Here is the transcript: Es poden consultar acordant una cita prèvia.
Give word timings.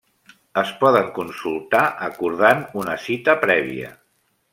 Es 0.59 0.69
poden 0.77 1.09
consultar 1.17 1.83
acordant 2.07 2.63
una 2.85 2.97
cita 3.05 3.37
prèvia. 3.45 3.93